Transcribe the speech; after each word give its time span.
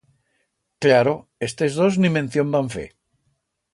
Cllaro, 0.85 1.13
estes 1.49 1.71
dos 1.81 1.93
ni 2.01 2.09
mención 2.17 2.47
van 2.57 2.67
fer. 2.77 2.87